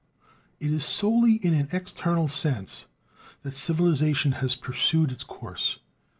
[0.59, 2.87] It is solely in an external sense
[3.43, 5.77] that civilization has pursued its course.